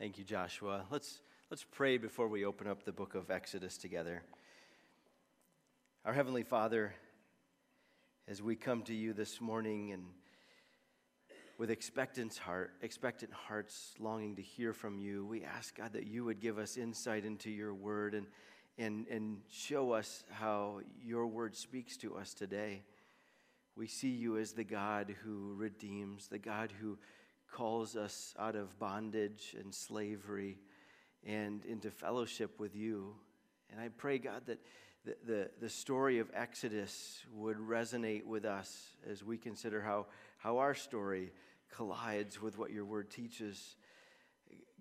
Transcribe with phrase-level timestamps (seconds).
[0.00, 0.86] Thank you, Joshua.
[0.90, 1.20] Let's,
[1.50, 4.22] let's pray before we open up the book of Exodus together.
[6.06, 6.94] Our Heavenly Father,
[8.26, 10.04] as we come to you this morning and
[11.58, 16.24] with expectant heart, expectant hearts longing to hear from you, we ask God that you
[16.24, 18.26] would give us insight into your word and,
[18.78, 22.84] and, and show us how your word speaks to us today.
[23.76, 26.96] We see you as the God who redeems, the God who
[27.50, 30.58] calls us out of bondage and slavery
[31.26, 33.14] and into fellowship with you.
[33.70, 34.58] And I pray, God, that
[35.04, 40.06] the, the, the, story of Exodus would resonate with us as we consider how,
[40.38, 41.32] how our story
[41.74, 43.76] collides with what your word teaches.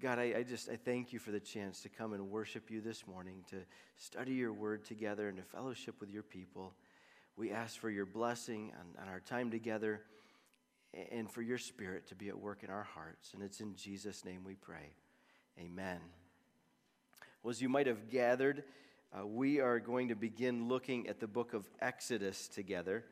[0.02, 2.82] God, I, I, just I thank you for the chance to come and worship you
[2.82, 3.58] this morning, to
[3.98, 6.74] study your word together and to fellowship with your people.
[7.38, 10.02] We ask for your blessing on, on our time together
[11.12, 13.34] and for your spirit to be at work in our hearts.
[13.34, 14.94] And it's in Jesus' name we pray.
[15.60, 16.00] Amen.
[17.44, 18.64] Well, as you might have gathered,
[19.18, 23.06] uh, we are going to begin looking at the book of Exodus together.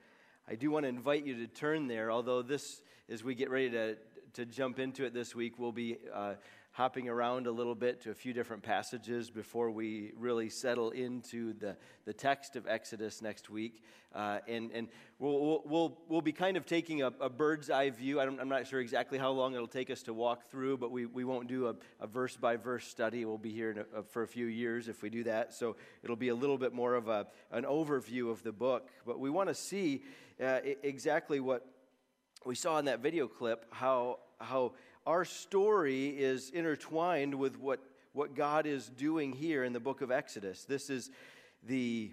[0.48, 3.70] I do want to invite you to turn there, although this, as we get ready
[3.72, 3.98] to,
[4.34, 6.36] to jump into it this week, we'll be uh,
[6.78, 11.52] hopping around a little bit to a few different passages before we really settle into
[11.54, 11.76] the,
[12.06, 13.82] the text of Exodus next week.
[14.14, 18.20] Uh, and and we'll, we'll, we'll be kind of taking a, a bird's eye view.
[18.20, 21.08] I am not sure exactly how long it'll take us to walk through, but we,
[21.08, 23.26] we won't do a, a verse by verse study.
[23.26, 25.56] We'll be here a, for a few years if we do that.
[25.56, 28.88] So it'll be a little bit more of a, an overview of the book.
[29.04, 30.04] But we want to see
[30.40, 31.66] uh, exactly what
[32.46, 34.74] we saw in that video clip how, how
[35.08, 37.80] our story is intertwined with what,
[38.12, 40.66] what God is doing here in the book of Exodus.
[40.66, 41.10] This is
[41.64, 42.12] the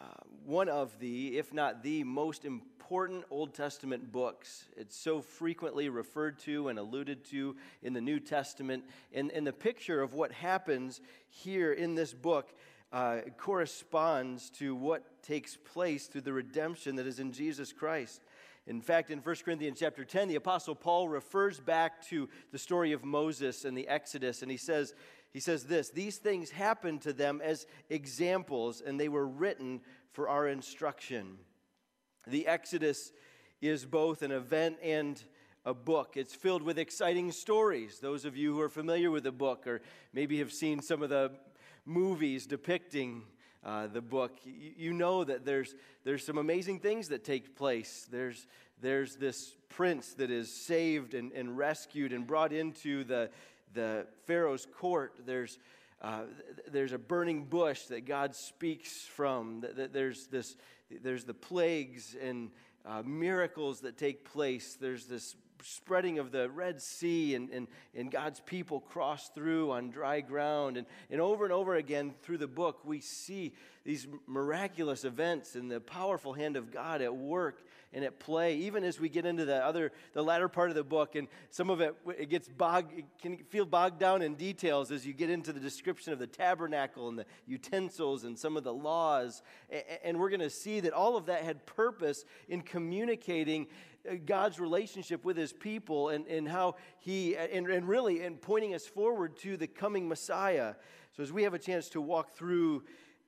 [0.00, 0.06] uh,
[0.46, 4.64] one of the, if not the most important Old Testament books.
[4.78, 8.84] It's so frequently referred to and alluded to in the New Testament.
[9.12, 12.48] And, and the picture of what happens here in this book
[12.92, 18.22] uh, corresponds to what takes place through the redemption that is in Jesus Christ.
[18.66, 22.92] In fact, in 1 Corinthians chapter 10, the Apostle Paul refers back to the story
[22.92, 24.92] of Moses and the Exodus, and he says,
[25.32, 29.82] he says this These things happened to them as examples, and they were written
[30.12, 31.38] for our instruction.
[32.26, 33.12] The Exodus
[33.60, 35.22] is both an event and
[35.64, 36.16] a book.
[36.16, 38.00] It's filled with exciting stories.
[38.00, 39.82] Those of you who are familiar with the book, or
[40.12, 41.32] maybe have seen some of the
[41.84, 43.22] movies depicting
[43.64, 45.74] uh, the book, you, you, know that there's,
[46.04, 48.06] there's some amazing things that take place.
[48.10, 48.46] There's,
[48.80, 53.30] there's this prince that is saved and, and rescued and brought into the,
[53.74, 55.14] the Pharaoh's court.
[55.24, 55.58] There's,
[56.02, 56.22] uh,
[56.70, 59.64] there's a burning bush that God speaks from.
[59.92, 60.56] There's, this,
[61.02, 62.50] there's the plagues and
[62.84, 64.76] uh, miracles that take place.
[64.80, 69.90] There's this spreading of the Red Sea and, and, and God's people cross through on
[69.90, 70.76] dry ground.
[70.76, 75.70] And, and over and over again through the book, we see these miraculous events and
[75.70, 77.62] the powerful hand of God at work
[77.92, 80.84] and at play, even as we get into the other, the latter part of the
[80.84, 81.14] book.
[81.14, 85.06] And some of it, it gets bogged, it can feel bogged down in details as
[85.06, 88.74] you get into the description of the tabernacle and the utensils and some of the
[88.74, 89.42] laws.
[90.04, 93.68] And we're going to see that all of that had purpose in communicating
[94.24, 98.86] God's relationship with his people and, and how he, and, and really, and pointing us
[98.86, 100.74] forward to the coming Messiah.
[101.16, 102.82] So as we have a chance to walk through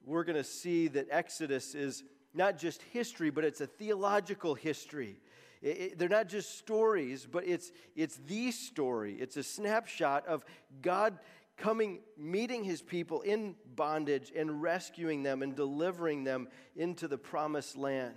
[0.08, 2.02] we're going to see that Exodus is
[2.34, 5.20] not just history, but it's a theological history.
[5.60, 9.16] It, it, they're not just stories, but it's, it's the story.
[9.20, 10.44] It's a snapshot of
[10.80, 11.18] God
[11.58, 17.76] coming, meeting his people in bondage and rescuing them and delivering them into the promised
[17.76, 18.14] land.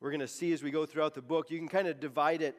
[0.00, 2.42] We're going to see as we go throughout the book, you can kind of divide
[2.42, 2.56] it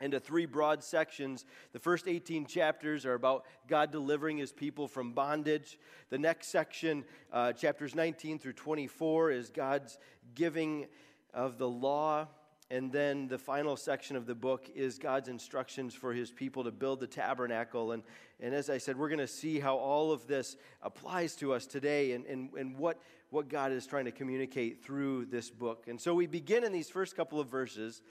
[0.00, 1.44] into three broad sections.
[1.72, 5.78] The first 18 chapters are about God delivering his people from bondage.
[6.10, 9.98] The next section, uh, chapters 19 through 24, is God's
[10.34, 10.86] giving
[11.34, 12.28] of the law.
[12.72, 16.70] And then the final section of the book is God's instructions for his people to
[16.70, 17.92] build the tabernacle.
[17.92, 18.04] And,
[18.38, 21.66] and as I said, we're going to see how all of this applies to us
[21.66, 23.00] today and, and, and what,
[23.30, 25.86] what God is trying to communicate through this book.
[25.88, 28.02] And so we begin in these first couple of verses.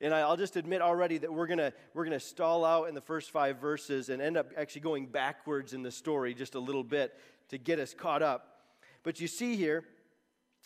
[0.00, 3.32] And I'll just admit already that we're going we're gonna stall out in the first
[3.32, 7.18] five verses and end up actually going backwards in the story just a little bit
[7.48, 8.60] to get us caught up.
[9.02, 9.84] But you see here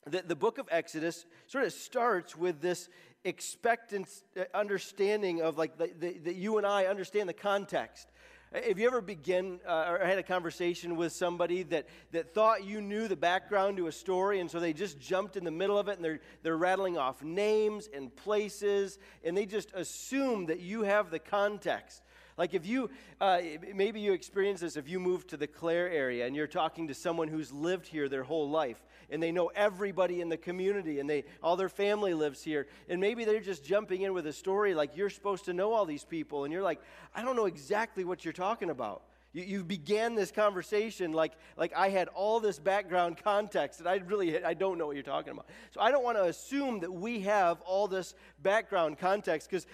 [0.07, 2.91] that the book of Exodus sort of starts with this
[3.25, 8.12] expectant uh, understanding of like that you and I understand the context.
[8.55, 12.83] Have you ever begin uh, or had a conversation with somebody that, that thought you
[12.83, 15.89] knew the background to a story, and so they just jumped in the middle of
[15.89, 20.83] it and they're, they're rattling off names and places, and they just assume that you
[20.83, 22.03] have the context?
[22.37, 22.91] Like if you,
[23.21, 23.41] uh,
[23.75, 26.95] maybe you experience this if you move to the Clare area and you're talking to
[26.95, 31.09] someone who's lived here their whole life and they know everybody in the community and
[31.09, 32.67] they, all their family lives here.
[32.89, 35.85] And maybe they're just jumping in with a story like you're supposed to know all
[35.85, 36.81] these people and you're like,
[37.15, 39.03] I don't know exactly what you're talking about.
[39.35, 43.97] You, you began this conversation like, like I had all this background context and I
[43.97, 45.47] really I don't know what you're talking about.
[45.73, 49.67] So I don't want to assume that we have all this background context because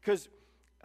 [0.00, 0.28] because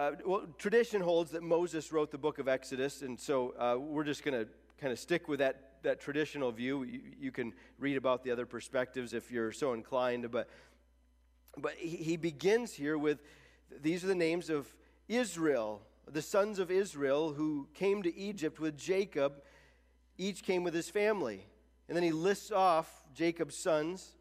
[0.01, 4.03] uh, well, tradition holds that Moses wrote the book of Exodus, and so uh, we're
[4.03, 4.49] just going to
[4.79, 6.81] kind of stick with that, that traditional view.
[6.81, 10.49] You, you, can read about the other perspectives if you're so inclined, but,
[11.55, 13.21] but he, he begins here with
[13.79, 14.73] these are the names of
[15.07, 19.43] Israel, the sons of Israel who came to Egypt with Jacob.
[20.17, 21.45] Each came with his family.
[21.87, 24.13] And then he lists off Jacob's sons.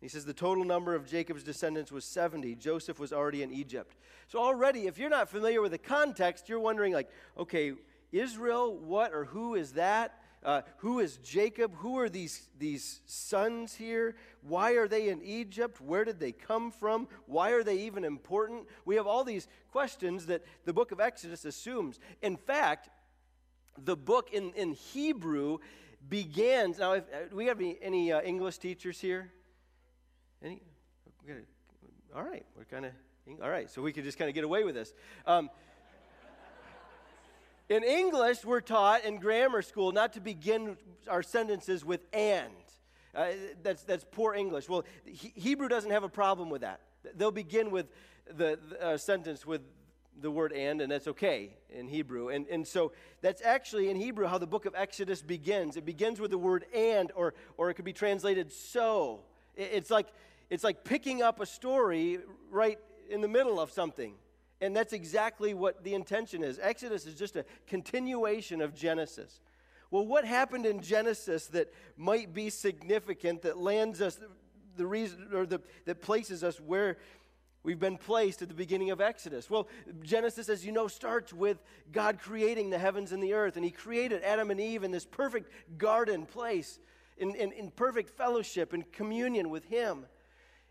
[0.00, 2.54] He says the total number of Jacob's descendants was 70.
[2.54, 3.96] Joseph was already in Egypt.
[4.28, 7.74] So already, if you're not familiar with the context, you're wondering, like, okay,
[8.10, 10.14] Israel, what or who is that?
[10.42, 11.74] Uh, who is Jacob?
[11.76, 14.16] Who are these, these sons here?
[14.40, 15.82] Why are they in Egypt?
[15.82, 17.08] Where did they come from?
[17.26, 18.66] Why are they even important?
[18.86, 22.00] We have all these questions that the book of Exodus assumes.
[22.22, 22.88] In fact,
[23.76, 25.58] the book in, in Hebrew
[26.08, 26.78] begins.
[26.78, 29.30] Now, if, uh, we have any, any uh, English teachers here?
[30.42, 30.62] Any?
[32.16, 32.92] All right, we're kind of
[33.42, 33.70] all right.
[33.70, 34.92] So we could just kind of get away with this.
[35.26, 35.50] Um,
[37.68, 40.76] in English, we're taught in grammar school not to begin
[41.08, 42.52] our sentences with and.
[43.14, 43.28] Uh,
[43.62, 44.68] that's, that's poor English.
[44.68, 46.80] Well, he, Hebrew doesn't have a problem with that.
[47.14, 47.86] They'll begin with
[48.26, 49.62] the, the uh, sentence with
[50.20, 52.28] the word and, and that's okay in Hebrew.
[52.28, 55.76] And, and so that's actually in Hebrew how the book of Exodus begins.
[55.76, 59.20] It begins with the word and, or, or it could be translated so.
[59.56, 60.06] It's like,
[60.50, 62.18] it's like picking up a story
[62.50, 64.14] right in the middle of something.
[64.60, 66.58] And that's exactly what the intention is.
[66.60, 69.40] Exodus is just a continuation of Genesis.
[69.90, 74.18] Well, what happened in Genesis that might be significant that lands us
[74.76, 76.98] the reason or the, that places us where
[77.62, 79.48] we've been placed at the beginning of Exodus?
[79.48, 79.66] Well,
[80.02, 81.58] Genesis, as you know, starts with
[81.90, 85.06] God creating the heavens and the earth, and He created Adam and Eve in this
[85.06, 86.78] perfect garden place,
[87.16, 90.06] in, in, in perfect fellowship and communion with Him.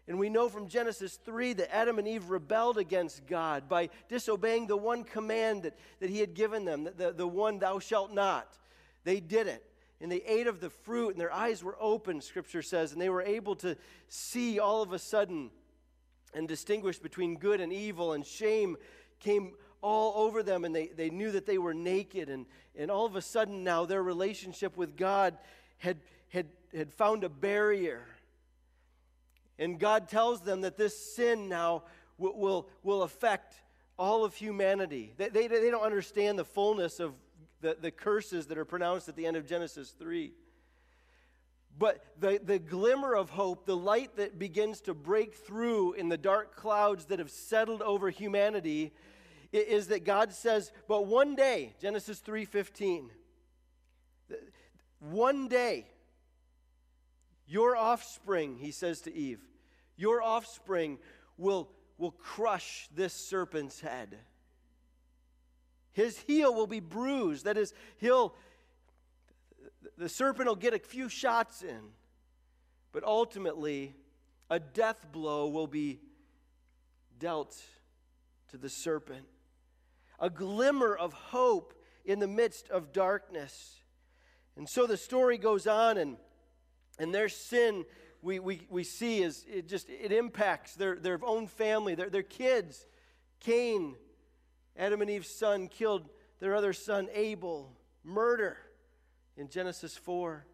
[0.09, 4.65] And we know from Genesis 3 that Adam and Eve rebelled against God by disobeying
[4.65, 8.57] the one command that, that He had given them, the, the, one, thou shalt not.
[9.03, 9.63] They did it.
[10.01, 13.09] And they ate of the fruit, and their eyes were open, Scripture says, and they
[13.09, 13.77] were able to
[14.07, 15.51] see all of a sudden
[16.33, 18.77] and distinguish between good and evil, and shame
[19.19, 19.53] came
[19.83, 22.29] all over them, and they, they knew that they were naked.
[22.29, 25.37] And, and all of a sudden, now their relationship with God
[25.77, 25.97] had,
[26.29, 28.07] had, had found a barrier
[29.59, 31.83] and God tells them that this sin now
[32.17, 33.61] will, will, will affect
[33.97, 35.13] all of humanity.
[35.17, 37.13] They, they, they don't understand the fullness of
[37.61, 40.31] the, the curses that are pronounced at the end of Genesis 3.
[41.77, 46.17] But the, the glimmer of hope, the light that begins to break through in the
[46.17, 48.93] dark clouds that have settled over humanity,
[49.51, 53.09] is that God says, but one day, Genesis 3:15,
[54.99, 55.87] one day,
[57.49, 59.41] your offspring, he says to Eve,
[59.97, 60.99] your offspring
[61.35, 61.67] will,
[61.97, 64.17] will crush this serpent's head.
[65.91, 67.45] His heel will be bruised.
[67.45, 68.35] That is, he'll,
[69.97, 71.79] the serpent will get a few shots in,
[72.91, 73.95] but ultimately,
[74.51, 75.99] a death blow will be
[77.17, 77.57] dealt
[78.51, 79.25] to the serpent.
[80.19, 81.73] A glimmer of hope
[82.05, 83.81] in the midst of darkness.
[84.55, 86.17] And so the story goes on, and,
[86.99, 87.85] and their sin
[88.21, 92.23] we, we, we see is it just it impacts their, their own family, their, their
[92.23, 92.85] kids.
[93.39, 93.95] Cain,
[94.77, 97.71] Adam and Eve's son, killed their other son Abel.
[98.03, 98.57] Murder
[99.37, 100.45] in Genesis 4.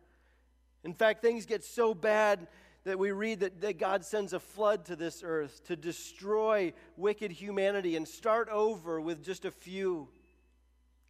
[0.83, 2.47] In fact, things get so bad
[2.83, 7.31] that we read that, that God sends a flood to this earth to destroy wicked
[7.31, 10.07] humanity and start over with just a few.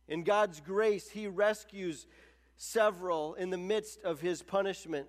[0.07, 2.07] In God's grace, He rescues
[2.55, 5.07] several in the midst of His punishment.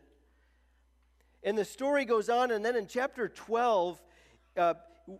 [1.46, 4.02] And the story goes on, and then in chapter 12,
[4.56, 4.74] uh,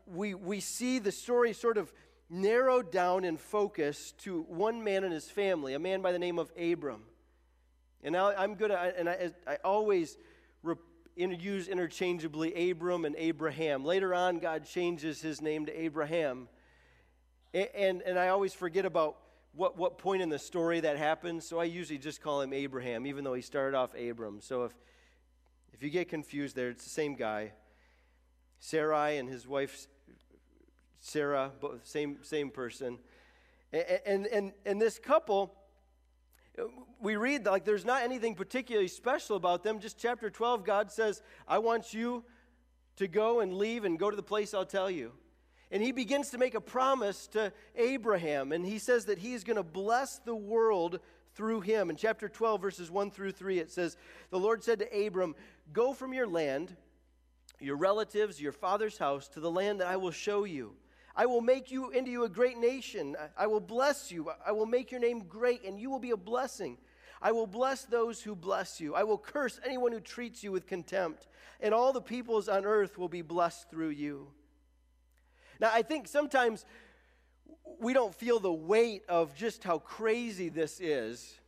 [0.06, 1.92] we, we see the story sort of
[2.28, 6.40] narrowed down in focus to one man and his family, a man by the name
[6.40, 7.02] of Abram.
[8.02, 10.18] And now I'm going to, and I, I always
[10.64, 10.78] rep,
[11.14, 13.85] use interchangeably Abram and Abraham.
[13.85, 16.49] Later on, God changes his name to Abraham.
[17.54, 19.16] And, and, and I always forget about
[19.52, 23.06] what, what point in the story that happened, so I usually just call him Abraham,
[23.06, 24.40] even though he started off Abram.
[24.40, 24.73] So if
[25.76, 27.52] if you get confused there, it's the same guy.
[28.59, 29.87] Sarai and his wife
[31.00, 32.99] Sarah, both same, same person.
[33.73, 35.54] And, and, and this couple,
[37.00, 39.78] we read like there's not anything particularly special about them.
[39.78, 42.25] Just chapter 12, God says, I want you
[42.97, 45.12] to go and leave and go to the place I'll tell you.
[45.71, 49.56] And he begins to make a promise to Abraham, and he says that he's going
[49.56, 51.00] to bless the world
[51.37, 51.90] through him.
[51.90, 53.97] In chapter 12, verses 1 through 3, it says,
[54.30, 55.35] The Lord said to Abram,
[55.73, 56.76] Go from your land,
[57.61, 60.75] your relatives, your father's house, to the land that I will show you.
[61.14, 63.16] I will make you into you a great nation.
[63.37, 64.30] I will bless you.
[64.46, 66.78] I will make your name great, and you will be a blessing.
[67.23, 68.94] I will bless those who bless you.
[68.94, 71.26] I will curse anyone who treats you with contempt,
[71.61, 74.28] and all the peoples on earth will be blessed through you.
[75.58, 76.66] Now, I think sometimes
[77.80, 81.38] we don't feel the weight of just how crazy this is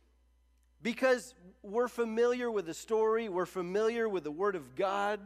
[0.81, 5.19] because we're familiar with the story, we're familiar with the Word of God,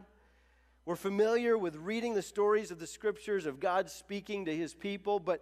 [0.86, 5.20] we're familiar with reading the stories of the Scriptures of God speaking to His people,
[5.20, 5.42] but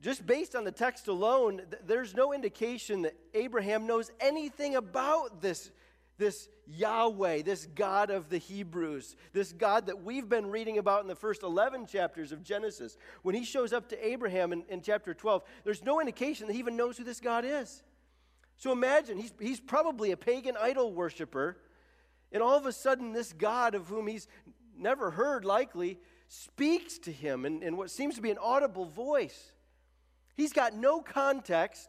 [0.00, 5.70] just based on the text alone, there's no indication that Abraham knows anything about this
[6.16, 11.08] this Yahweh, this God of the Hebrews, this God that we've been reading about in
[11.08, 15.12] the first 11 chapters of Genesis, when he shows up to Abraham in, in chapter
[15.12, 17.82] 12, there's no indication that he even knows who this God is.
[18.56, 21.58] So imagine, he's, he's probably a pagan idol worshiper,
[22.32, 24.28] and all of a sudden, this God of whom he's
[24.76, 29.52] never heard, likely, speaks to him in, in what seems to be an audible voice.
[30.36, 31.88] He's got no context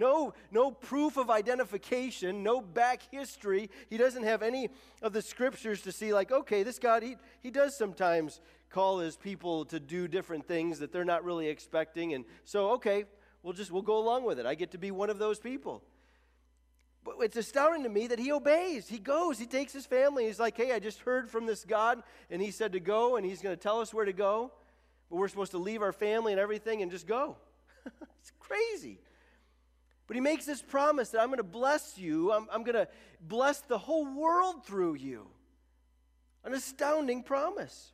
[0.00, 3.68] no, no proof of identification, no back history.
[3.90, 4.70] He doesn't have any
[5.02, 9.18] of the scriptures to see, like, okay, this God, he, he does sometimes call his
[9.18, 12.14] people to do different things that they're not really expecting.
[12.14, 13.04] And so, okay,
[13.42, 14.46] we'll just we'll go along with it.
[14.46, 15.82] I get to be one of those people.
[17.02, 18.88] But it's astounding to me that he obeys.
[18.88, 20.26] He goes, he takes his family.
[20.26, 23.24] He's like, hey, I just heard from this God, and he said to go, and
[23.24, 24.52] he's going to tell us where to go.
[25.08, 27.36] But we're supposed to leave our family and everything and just go.
[28.20, 28.98] it's crazy.
[30.06, 32.88] But he makes this promise that I'm going to bless you, I'm, I'm going to
[33.20, 35.26] bless the whole world through you.
[36.44, 37.92] An astounding promise.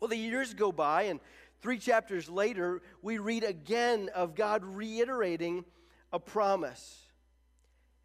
[0.00, 1.20] Well, the years go by, and
[1.64, 5.64] three chapters later, we read again of God reiterating
[6.12, 7.00] a promise.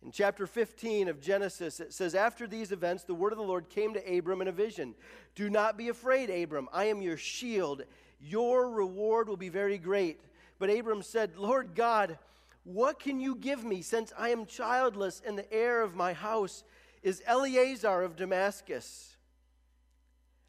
[0.02, 3.70] In chapter 15 of Genesis, it says, After these events, the word of the Lord
[3.70, 4.96] came to Abram in a vision.
[5.36, 6.70] Do not be afraid, Abram.
[6.72, 7.84] I am your shield.
[8.22, 10.22] Your reward will be very great.
[10.58, 12.18] But Abram said, Lord God,
[12.64, 16.64] what can you give me since I am childless and the heir of my house
[17.04, 19.18] is Eliezer of Damascus?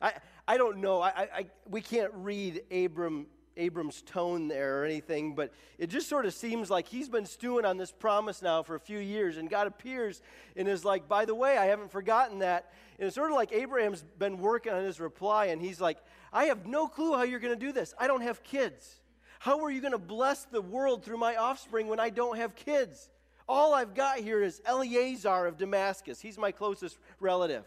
[0.01, 0.13] I,
[0.51, 1.01] I don't know.
[1.01, 6.27] I, I, we can't read Abram, Abram's tone there or anything, but it just sort
[6.27, 9.49] of seems like he's been stewing on this promise now for a few years, and
[9.49, 10.21] God appears
[10.57, 12.73] and is like, by the way, I haven't forgotten that.
[12.99, 15.99] And it's sort of like Abraham's been working on his reply, and he's like,
[16.33, 17.95] I have no clue how you're going to do this.
[17.97, 18.97] I don't have kids.
[19.39, 22.57] How are you going to bless the world through my offspring when I don't have
[22.57, 23.09] kids?
[23.49, 26.21] All I've got here is Eliezer of Damascus.
[26.21, 27.63] He's my closest relative.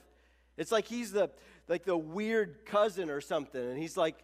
[0.57, 1.29] It's like he's the
[1.67, 3.61] like the weird cousin or something.
[3.61, 4.23] And he's like,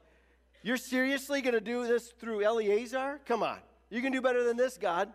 [0.63, 3.19] You're seriously going to do this through Eliezer?
[3.25, 3.59] Come on.
[3.89, 5.11] You can do better than this, God.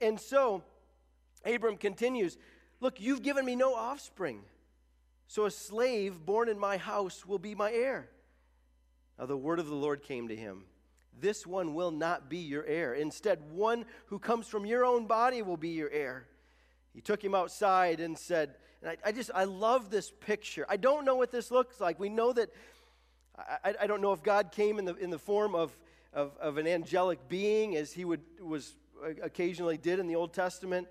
[0.00, 0.62] And so
[1.44, 2.36] Abram continues
[2.80, 4.42] Look, you've given me no offspring.
[5.28, 8.08] So a slave born in my house will be my heir.
[9.18, 10.64] Now the word of the Lord came to him
[11.18, 12.94] this one will not be your heir.
[12.94, 16.28] Instead, one who comes from your own body will be your heir.
[16.92, 20.66] He took him outside and said, and I, I just, I love this picture.
[20.68, 21.98] I don't know what this looks like.
[21.98, 22.50] We know that,
[23.36, 25.76] I, I don't know if God came in the, in the form of,
[26.12, 28.74] of, of an angelic being as he would, was
[29.22, 30.88] occasionally did in the Old Testament.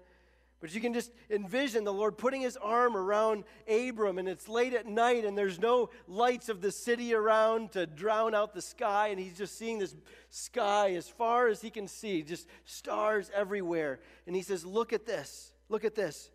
[0.61, 4.73] But you can just envision the Lord putting his arm around Abram, and it's late
[4.73, 9.09] at night, and there's no lights of the city around to drown out the sky,
[9.09, 9.93] and he's just seeing this
[10.29, 13.99] sky as far as he can see, just stars everywhere.
[14.25, 15.51] And he says, Look at this.
[15.69, 16.31] Look at this.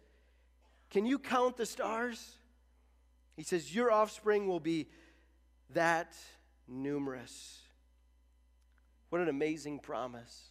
[0.90, 2.36] Can you count the stars?
[3.36, 4.88] He says, Your offspring will be
[5.70, 6.14] that
[6.66, 7.60] numerous.
[9.08, 10.46] What an amazing promise.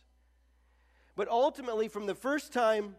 [1.15, 2.96] But ultimately, from the first time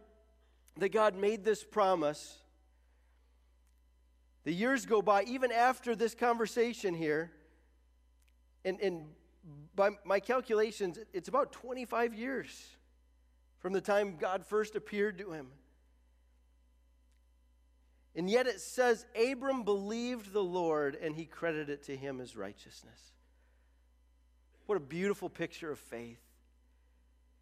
[0.77, 2.39] that God made this promise,
[4.45, 7.31] the years go by, even after this conversation here,
[8.65, 9.07] and, and
[9.75, 12.77] by my calculations, it's about 25 years
[13.59, 15.49] from the time God first appeared to him.
[18.15, 22.37] And yet it says, Abram believed the Lord and he credited it to him as
[22.37, 23.13] righteousness.
[24.67, 26.21] What a beautiful picture of faith.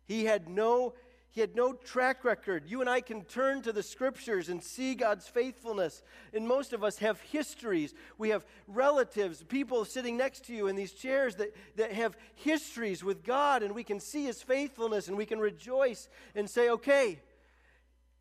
[0.05, 0.95] He had no
[1.31, 2.65] he had no track record.
[2.67, 6.03] You and I can turn to the scriptures and see God's faithfulness.
[6.33, 7.95] And most of us have histories.
[8.17, 13.05] We have relatives, people sitting next to you in these chairs that, that have histories
[13.05, 17.21] with God, and we can see his faithfulness and we can rejoice and say, okay,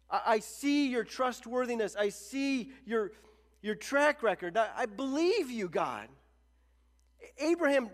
[0.09, 1.95] I, see your trustworthiness.
[1.95, 3.11] I see your,
[3.61, 4.57] your track record.
[4.57, 6.07] I, I believe you, God.
[7.39, 7.89] Abraham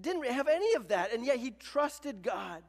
[0.00, 2.62] didn't have any of that, and yet he trusted God.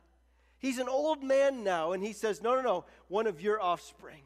[0.57, 4.23] He's an old man now, and he says, No, no, no, one of your offspring.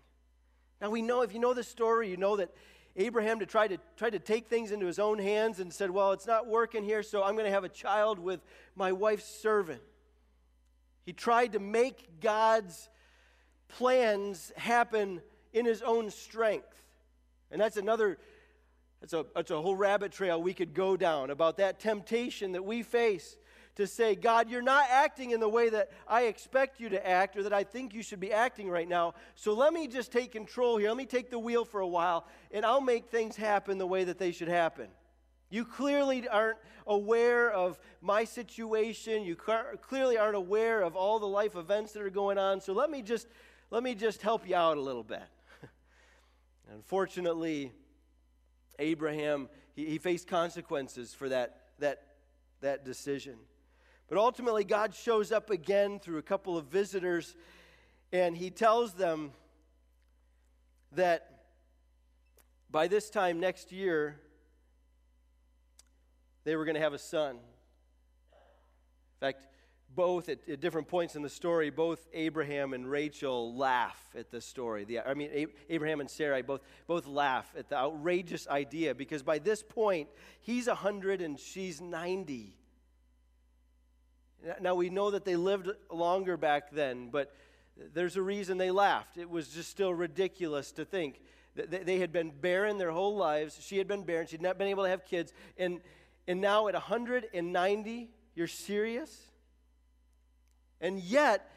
[0.82, 2.50] Now we know, if you know the story, you know that
[2.96, 6.12] Abraham to try to try to take things into his own hands and said, Well,
[6.12, 8.42] it's not working here, so I'm going to have a child with
[8.76, 9.82] my wife's servant.
[11.06, 12.90] He tried to make God's
[13.68, 15.22] plans happen
[15.54, 16.82] in his own strength.
[17.52, 18.18] And that's another
[19.04, 22.64] that's a, that's a whole rabbit trail we could go down about that temptation that
[22.64, 23.36] we face
[23.76, 27.36] to say, God, you're not acting in the way that I expect you to act
[27.36, 29.16] or that I think you should be acting right now.
[29.36, 30.88] So let me just take control here.
[30.88, 34.06] Let me take the wheel for a while, and I'll make things happen the way
[34.06, 34.88] that they should happen.
[35.50, 39.24] You clearly aren't aware of my situation.
[39.24, 42.62] You clearly aren't aware of all the life events that are going on.
[42.62, 43.28] So let me just
[43.74, 45.24] let me just help you out a little bit.
[46.76, 47.72] Unfortunately,
[48.78, 52.04] Abraham he, he faced consequences for that that
[52.62, 53.34] that decision.
[54.08, 57.36] But ultimately, God shows up again through a couple of visitors,
[58.12, 59.32] and he tells them
[60.92, 61.46] that
[62.70, 64.20] by this time next year,
[66.44, 67.38] they were going to have a son.
[67.38, 67.40] In
[69.20, 69.48] fact,
[69.96, 74.42] both at, at, different points in the story, both Abraham and Rachel laugh at the
[74.42, 74.86] story.
[74.86, 79.40] The, I mean, Abraham and Sarai both, both laugh at the outrageous idea because by
[79.40, 80.10] this point,
[80.42, 82.56] he's 100 and she's 90.
[84.62, 87.34] Now, we know that they lived longer back then, but
[87.94, 89.18] there's a reason they laughed.
[89.18, 91.22] It was just still ridiculous to think
[91.56, 93.60] that they had been barren their whole lives.
[93.62, 94.28] She had been barren.
[94.28, 95.34] She'd not been able to have kids.
[95.58, 95.82] And,
[96.28, 99.33] and now at 190, you're serious?
[100.84, 101.50] And yet,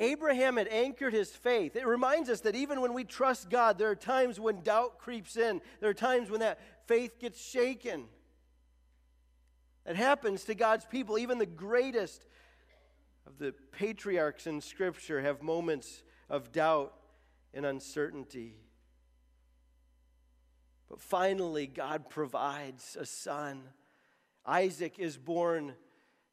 [0.00, 1.76] Abraham had anchored his faith.
[1.76, 5.36] It reminds us that even when we trust God, there are times when doubt creeps
[5.36, 6.58] in, there are times when that
[6.88, 8.06] faith gets shaken.
[9.86, 11.18] It happens to God's people.
[11.18, 12.26] Even the greatest
[13.28, 16.94] of the patriarchs in Scripture have moments of doubt
[17.52, 18.56] and uncertainty.
[20.90, 23.62] But finally, God provides a son.
[24.44, 25.74] Isaac is born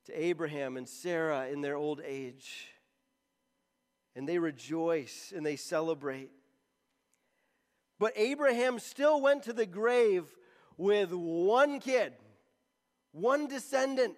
[0.05, 2.67] to Abraham and Sarah in their old age.
[4.15, 6.31] And they rejoice and they celebrate.
[7.99, 10.25] But Abraham still went to the grave
[10.77, 12.13] with one kid
[13.11, 14.15] one descendant.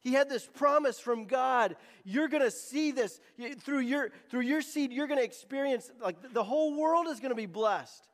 [0.00, 1.76] He had this promise from God.
[2.04, 3.20] You're going to see this
[3.60, 4.92] through your, through your seed.
[4.92, 8.06] You're going to experience, like, the whole world is going to be blessed.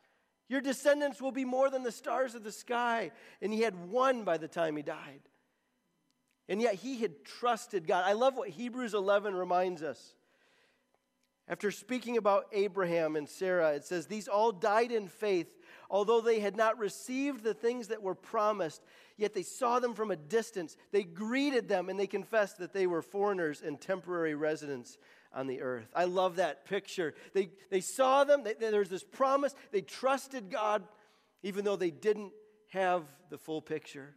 [0.49, 3.11] Your descendants will be more than the stars of the sky.
[3.43, 5.21] And he had one by the time he died.
[6.51, 8.05] And yet he had trusted God.
[8.07, 10.15] I love what Hebrews 11 reminds us.
[11.49, 15.57] After speaking about Abraham and Sarah, it says, These all died in faith,
[15.89, 18.83] although they had not received the things that were promised
[19.21, 20.77] yet they saw them from a distance.
[20.93, 24.97] They greeted them and they confessed that they were foreigners and temporary residents
[25.33, 25.89] on the earth.
[25.95, 27.15] I love that picture.
[27.35, 29.55] They, they saw them, they, there's this promise.
[29.71, 30.83] They trusted God
[31.43, 32.33] even though they didn't
[32.69, 34.15] have the full picture.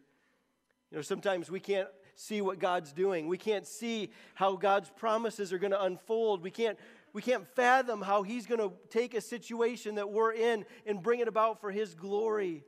[0.90, 3.28] You know, sometimes we can't see what God's doing.
[3.28, 6.42] We can't see how God's promises are going to unfold.
[6.42, 6.78] We can't
[7.14, 11.20] we can't fathom how he's going to take a situation that we're in and bring
[11.20, 12.64] it about for his glory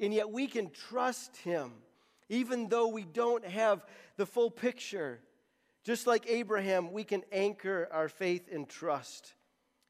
[0.00, 1.72] and yet we can trust Him,
[2.28, 3.84] even though we don't have
[4.16, 5.20] the full picture.
[5.84, 9.34] Just like Abraham, we can anchor our faith and trust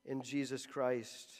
[0.04, 1.30] in Jesus Christ.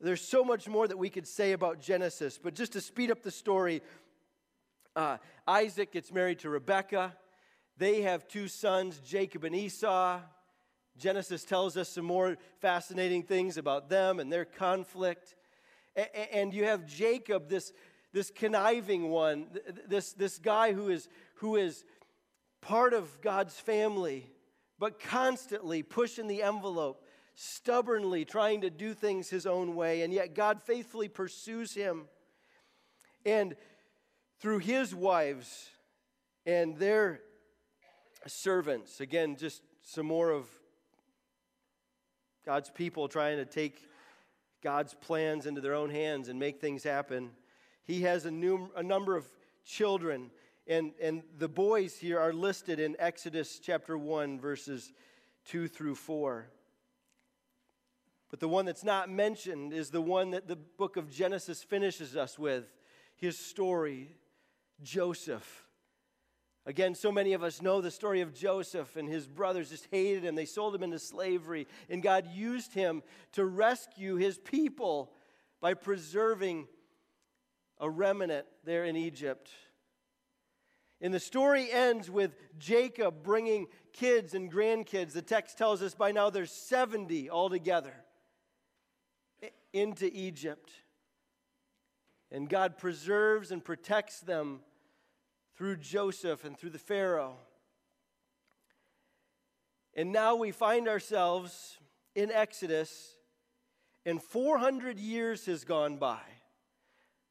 [0.00, 3.22] There's so much more that we could say about Genesis, but just to speed up
[3.22, 3.82] the story,
[4.98, 7.14] uh, Isaac gets married to Rebekah.
[7.76, 10.20] They have two sons, Jacob and Esau.
[10.98, 15.36] Genesis tells us some more fascinating things about them and their conflict.
[16.32, 17.72] And you have Jacob, this,
[18.12, 19.46] this conniving one,
[19.86, 21.84] this, this guy who is, who is
[22.60, 24.28] part of God's family,
[24.80, 27.04] but constantly pushing the envelope,
[27.36, 30.02] stubbornly trying to do things his own way.
[30.02, 32.06] And yet God faithfully pursues him.
[33.24, 33.54] And
[34.40, 35.68] through his wives
[36.46, 37.20] and their
[38.26, 40.46] servants, again, just some more of
[42.44, 43.82] God's people trying to take
[44.62, 47.30] God's plans into their own hands and make things happen.
[47.84, 49.26] He has a, num- a number of
[49.64, 50.30] children,
[50.66, 54.92] and, and the boys here are listed in Exodus chapter 1, verses
[55.46, 56.46] 2 through 4.
[58.30, 62.16] But the one that's not mentioned is the one that the book of Genesis finishes
[62.16, 62.64] us with
[63.16, 64.10] his story,
[64.82, 65.64] Joseph.
[66.66, 70.22] Again, so many of us know the story of Joseph and his brothers just hated
[70.22, 70.34] him.
[70.34, 75.12] They sold him into slavery, and God used him to rescue his people
[75.60, 76.68] by preserving
[77.78, 79.50] a remnant there in Egypt.
[81.00, 85.12] And the story ends with Jacob bringing kids and grandkids.
[85.12, 87.94] The text tells us by now there's 70 altogether
[89.72, 90.70] into Egypt.
[92.30, 94.60] And God preserves and protects them
[95.58, 97.34] through Joseph and through the Pharaoh.
[99.92, 101.78] And now we find ourselves
[102.14, 103.16] in Exodus,
[104.06, 106.20] and 400 years has gone by.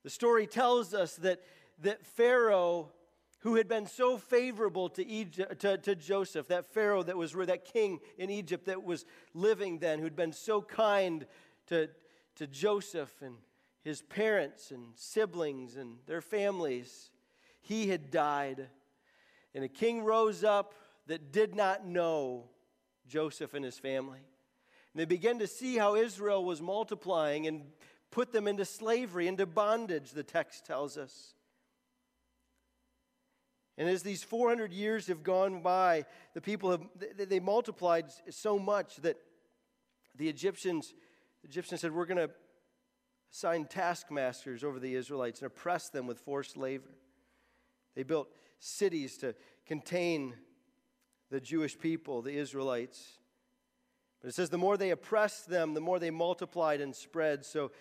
[0.04, 1.40] The story tells us that,
[1.80, 2.92] that Pharaoh,
[3.40, 7.64] who had been so favorable to, Egypt, to, to Joseph, that Pharaoh that was that
[7.64, 11.26] king in Egypt that was living then, who'd been so kind
[11.68, 11.88] to,
[12.36, 13.36] to Joseph and
[13.84, 17.10] his parents and siblings and their families,
[17.68, 18.68] he had died.
[19.54, 20.74] And a king rose up
[21.08, 22.46] that did not know
[23.08, 24.20] Joseph and his family.
[24.94, 27.64] And they began to see how Israel was multiplying and
[28.12, 31.34] put them into slavery, into bondage, the text tells us.
[33.78, 36.82] And as these 400 years have gone by, the people have
[37.16, 39.18] they multiplied so much that
[40.16, 40.94] the Egyptians,
[41.44, 42.34] the Egyptians said, We're going to
[43.32, 46.90] assign taskmasters over the Israelites and oppress them with forced labor.
[47.98, 48.30] They built
[48.60, 49.34] cities to
[49.66, 50.36] contain
[51.32, 53.18] the Jewish people, the Israelites.
[54.22, 57.44] But it says the more they oppressed them, the more they multiplied and spread.
[57.44, 57.72] So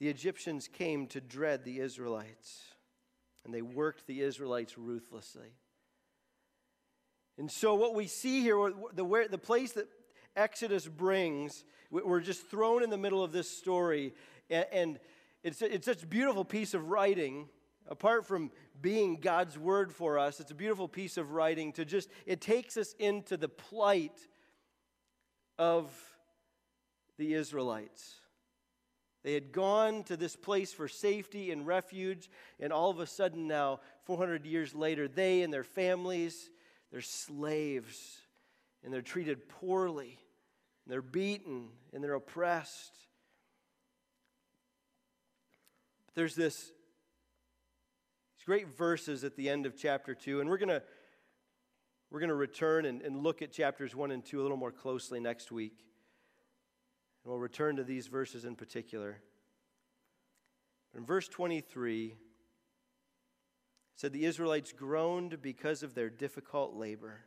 [0.00, 2.62] the Egyptians came to dread the Israelites,
[3.44, 5.52] and they worked the Israelites ruthlessly.
[7.38, 9.86] And so, what we see here, the, where, the place that
[10.34, 14.14] Exodus brings, we're just thrown in the middle of this story,
[14.50, 15.00] and, and
[15.44, 17.48] it's, it's such a beautiful piece of writing
[17.90, 18.50] apart from
[18.80, 22.76] being God's word for us, it's a beautiful piece of writing to just, it takes
[22.76, 24.18] us into the plight
[25.58, 25.92] of
[27.18, 28.14] the Israelites.
[29.22, 33.46] They had gone to this place for safety and refuge, and all of a sudden
[33.46, 36.48] now, 400 years later, they and their families,
[36.90, 38.18] they're slaves,
[38.82, 40.18] and they're treated poorly,
[40.84, 42.96] and they're beaten, and they're oppressed.
[46.14, 46.72] There's this
[48.40, 50.40] these great verses at the end of chapter 2.
[50.40, 50.82] And we're going to
[52.10, 54.72] we're going to return and, and look at chapters 1 and 2 a little more
[54.72, 55.84] closely next week.
[57.22, 59.20] And we'll return to these verses in particular.
[60.96, 62.16] In verse 23,
[63.94, 67.20] said the Israelites groaned because of their difficult labor.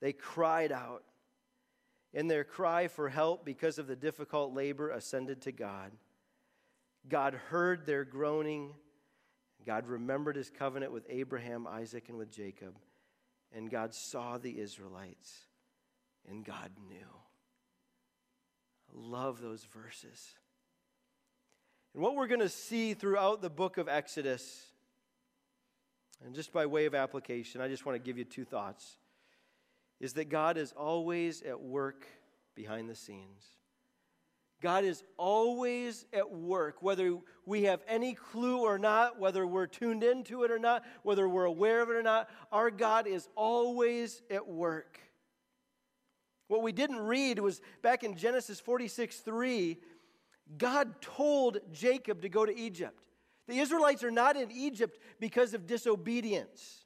[0.00, 1.04] They cried out,
[2.12, 5.92] and their cry for help because of the difficult labor ascended to God.
[7.08, 8.72] God heard their groaning
[9.66, 12.76] God remembered his covenant with Abraham, Isaac, and with Jacob.
[13.52, 15.32] And God saw the Israelites,
[16.28, 16.96] and God knew.
[18.88, 20.34] I love those verses.
[21.94, 24.66] And what we're going to see throughout the book of Exodus,
[26.24, 28.98] and just by way of application, I just want to give you two thoughts,
[29.98, 32.06] is that God is always at work
[32.54, 33.42] behind the scenes.
[34.60, 40.04] God is always at work, whether we have any clue or not, whether we're tuned
[40.04, 42.28] into it or not, whether we're aware of it or not.
[42.52, 45.00] Our God is always at work.
[46.48, 49.78] What we didn't read was back in Genesis 46 3,
[50.58, 53.00] God told Jacob to go to Egypt.
[53.48, 56.84] The Israelites are not in Egypt because of disobedience.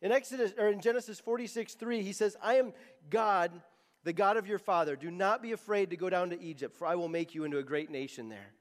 [0.00, 2.72] In Exodus or in Genesis 46 3, he says, I am
[3.10, 3.60] God
[4.04, 6.86] the God of your father, do not be afraid to go down to Egypt, for
[6.86, 8.52] I will make you into a great nation there.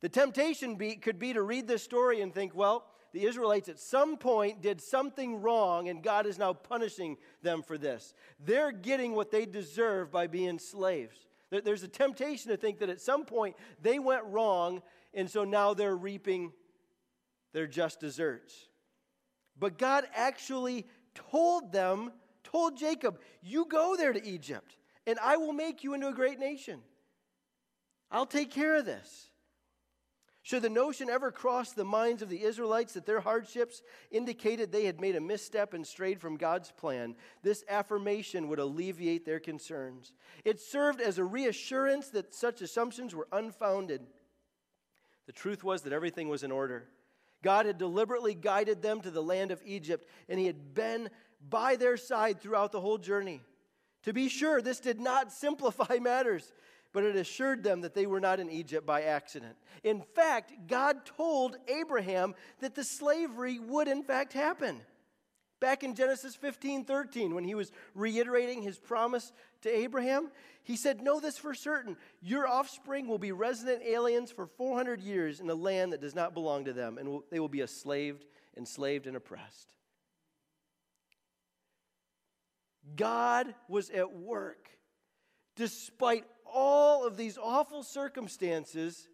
[0.00, 3.78] The temptation be, could be to read this story and think, well, the Israelites at
[3.78, 8.12] some point did something wrong, and God is now punishing them for this.
[8.44, 11.16] They're getting what they deserve by being slaves.
[11.50, 14.82] There's a temptation to think that at some point they went wrong,
[15.14, 16.52] and so now they're reaping
[17.52, 18.52] their just deserts.
[19.58, 22.10] But God actually told them
[22.44, 24.76] told Jacob, You go there to Egypt,
[25.06, 26.80] and I will make you into a great nation.
[28.10, 29.30] I'll take care of this.
[30.44, 33.80] Should the notion ever cross the minds of the Israelites that their hardships
[34.10, 39.24] indicated they had made a misstep and strayed from God's plan, this affirmation would alleviate
[39.24, 40.12] their concerns.
[40.44, 44.02] It served as a reassurance that such assumptions were unfounded.
[45.24, 46.88] The truth was that everything was in order.
[47.42, 51.08] God had deliberately guided them to the land of Egypt, and He had been
[51.48, 53.42] by their side throughout the whole journey
[54.04, 56.52] To be sure, this did not simplify matters,
[56.92, 59.56] but it assured them that they were not in Egypt by accident.
[59.82, 64.80] In fact, God told Abraham that the slavery would in fact happen.
[65.60, 70.30] Back in Genesis 15 13, when he was reiterating his promise to Abraham,
[70.62, 75.40] he said, Know this for certain your offspring will be resident aliens for 400 years
[75.40, 78.26] in a land that does not belong to them, and they will be enslaved,
[78.56, 79.74] enslaved and oppressed.
[82.96, 84.68] God was at work.
[85.56, 89.08] Despite all of these awful circumstances,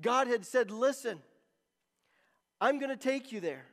[0.00, 1.20] God had said, Listen,
[2.60, 3.66] I'm going to take you there.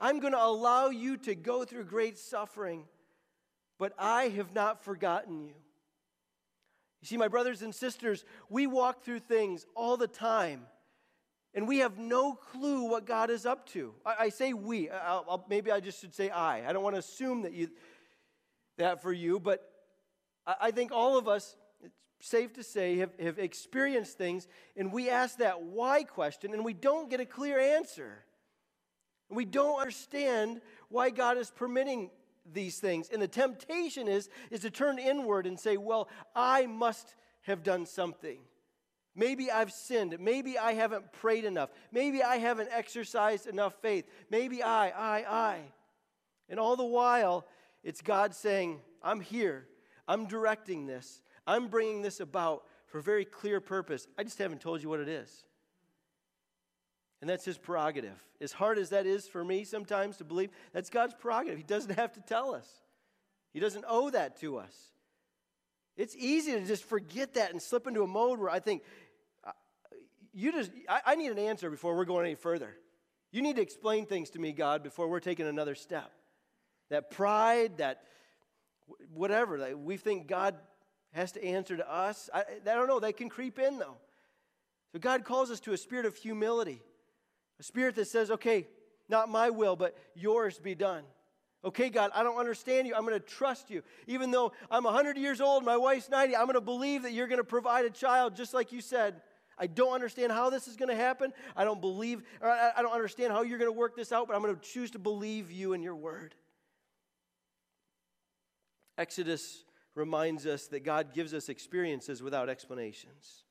[0.00, 2.84] I'm going to allow you to go through great suffering,
[3.78, 5.54] but I have not forgotten you.
[7.00, 10.66] You see, my brothers and sisters, we walk through things all the time,
[11.54, 13.94] and we have no clue what God is up to.
[14.04, 14.90] I, I say we.
[14.90, 16.68] I'll, I'll, maybe I just should say I.
[16.68, 17.70] I don't want to assume that you
[18.78, 19.62] that for you, but
[20.46, 21.94] I think all of us, it's
[22.28, 26.72] safe to say, have, have experienced things, and we ask that why question, and we
[26.72, 28.24] don't get a clear answer.
[29.30, 32.10] We don't understand why God is permitting
[32.50, 33.10] these things.
[33.12, 37.84] And the temptation is, is to turn inward and say, well, I must have done
[37.84, 38.38] something.
[39.14, 40.16] Maybe I've sinned.
[40.20, 41.70] Maybe I haven't prayed enough.
[41.92, 44.06] Maybe I haven't exercised enough faith.
[44.30, 45.58] Maybe I, I, I.
[46.48, 47.44] And all the while,
[47.82, 49.66] it's God saying, I'm here.
[50.06, 51.22] I'm directing this.
[51.46, 54.06] I'm bringing this about for a very clear purpose.
[54.18, 55.44] I just haven't told you what it is.
[57.20, 58.22] And that's his prerogative.
[58.40, 61.58] As hard as that is for me sometimes to believe, that's God's prerogative.
[61.58, 62.68] He doesn't have to tell us,
[63.52, 64.74] He doesn't owe that to us.
[65.96, 68.84] It's easy to just forget that and slip into a mode where I think,
[69.42, 69.50] uh,
[70.32, 72.76] you just, I, I need an answer before we're going any further.
[73.32, 76.12] You need to explain things to me, God, before we're taking another step
[76.90, 78.02] that pride, that
[79.12, 80.54] whatever, that we think God
[81.12, 82.30] has to answer to us.
[82.32, 83.96] I, I don't know, they can creep in though.
[84.92, 86.80] So God calls us to a spirit of humility,
[87.60, 88.66] a spirit that says, okay,
[89.08, 91.02] not my will, but yours be done.
[91.64, 92.94] Okay, God, I don't understand you.
[92.94, 93.82] I'm going to trust you.
[94.06, 97.26] Even though I'm 100 years old, my wife's 90, I'm going to believe that you're
[97.26, 99.20] going to provide a child just like you said.
[99.58, 101.32] I don't understand how this is going to happen.
[101.56, 104.42] I don't believe, I don't understand how you're going to work this out, but I'm
[104.42, 106.36] going to choose to believe you and your word.
[108.98, 113.44] Exodus reminds us that God gives us experiences without explanations.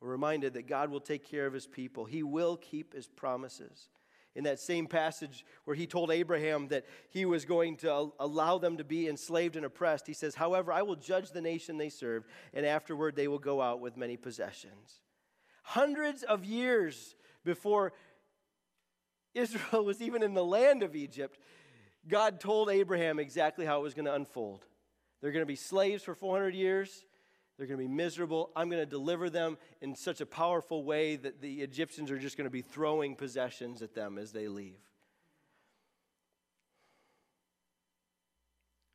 [0.00, 3.88] We're reminded that God will take care of his people, he will keep his promises.
[4.34, 8.78] In that same passage where he told Abraham that he was going to allow them
[8.78, 12.24] to be enslaved and oppressed, he says, However, I will judge the nation they serve,
[12.54, 15.02] and afterward they will go out with many possessions.
[15.64, 17.92] Hundreds of years before
[19.34, 21.38] Israel was even in the land of Egypt,
[22.08, 24.64] God told Abraham exactly how it was going to unfold.
[25.20, 27.04] They're going to be slaves for 400 years.
[27.56, 28.50] They're going to be miserable.
[28.56, 32.36] I'm going to deliver them in such a powerful way that the Egyptians are just
[32.36, 34.80] going to be throwing possessions at them as they leave.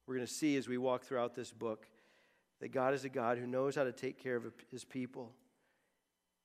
[0.06, 1.88] We're going to see as we walk throughout this book
[2.60, 5.32] that God is a God who knows how to take care of his people,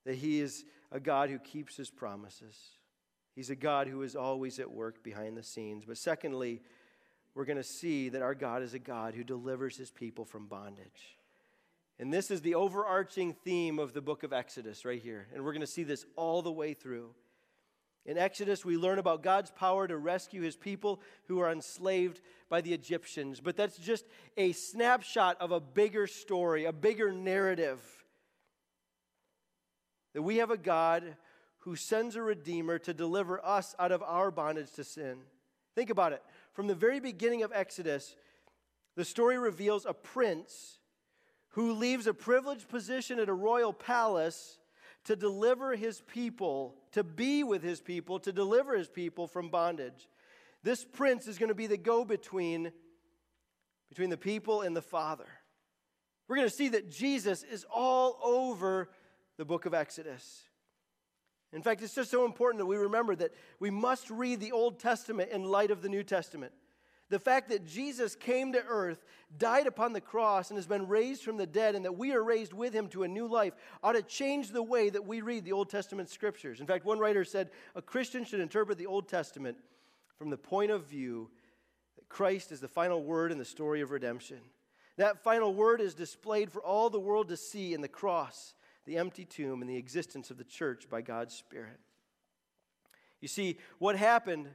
[0.04, 2.56] that he is a God who keeps his promises.
[3.34, 5.84] He's a God who is always at work behind the scenes.
[5.86, 6.60] But secondly,
[7.34, 10.46] we're going to see that our God is a God who delivers his people from
[10.46, 11.16] bondage.
[11.98, 15.28] And this is the overarching theme of the book of Exodus right here.
[15.34, 17.14] And we're going to see this all the way through.
[18.04, 22.60] In Exodus, we learn about God's power to rescue his people who are enslaved by
[22.60, 23.40] the Egyptians.
[23.40, 24.04] But that's just
[24.36, 27.80] a snapshot of a bigger story, a bigger narrative.
[30.14, 31.16] That we have a God
[31.62, 35.18] who sends a Redeemer to deliver us out of our bondage to sin.
[35.74, 36.22] Think about it.
[36.52, 38.16] From the very beginning of Exodus,
[38.96, 40.78] the story reveals a prince
[41.50, 44.58] who leaves a privileged position at a royal palace
[45.04, 50.08] to deliver his people, to be with his people, to deliver his people from bondage.
[50.62, 52.72] This prince is going to be the go between
[53.88, 55.28] between the people and the Father.
[56.26, 58.88] We're going to see that Jesus is all over
[59.36, 60.44] the book of Exodus.
[61.52, 64.78] In fact, it's just so important that we remember that we must read the Old
[64.78, 66.52] Testament in light of the New Testament.
[67.10, 69.04] The fact that Jesus came to earth,
[69.36, 72.24] died upon the cross, and has been raised from the dead, and that we are
[72.24, 75.44] raised with him to a new life, ought to change the way that we read
[75.44, 76.58] the Old Testament scriptures.
[76.58, 79.58] In fact, one writer said a Christian should interpret the Old Testament
[80.16, 81.28] from the point of view
[81.98, 84.38] that Christ is the final word in the story of redemption.
[84.96, 88.96] That final word is displayed for all the world to see in the cross the
[88.96, 91.78] empty tomb, and the existence of the church by God's Spirit.
[93.20, 94.48] You see, what happened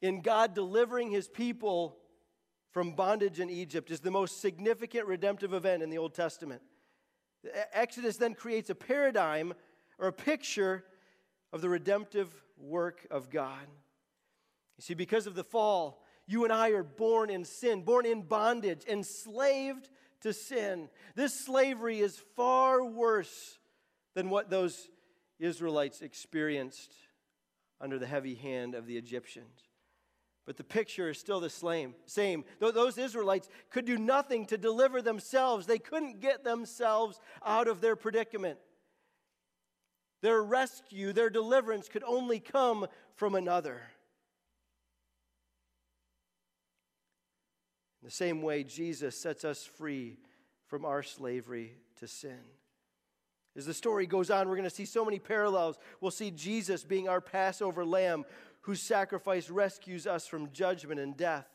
[0.00, 1.96] in God delivering his people
[2.70, 6.62] from bondage in Egypt is the most significant redemptive event in the Old Testament.
[7.72, 9.54] Exodus then creates a paradigm
[9.98, 10.84] or a picture
[11.52, 13.66] of the redemptive work of God.
[14.76, 18.22] You see, because of the fall, you and I are born in sin, born in
[18.22, 19.88] bondage, enslaved
[20.22, 20.88] to sin.
[21.14, 23.58] This slavery is far worse
[24.14, 24.88] than what those
[25.38, 26.94] Israelites experienced
[27.80, 29.60] under the heavy hand of the Egyptians.
[30.46, 32.44] But the picture is still the same.
[32.60, 35.66] Those Israelites could do nothing to deliver themselves.
[35.66, 38.58] They couldn't get themselves out of their predicament.
[40.20, 43.80] Their rescue, their deliverance could only come from another.
[48.02, 50.18] In the same way, Jesus sets us free
[50.66, 52.40] from our slavery to sin.
[53.56, 55.78] As the story goes on, we're going to see so many parallels.
[56.00, 58.24] We'll see Jesus being our Passover lamb,
[58.62, 61.46] whose sacrifice rescues us from judgment and death.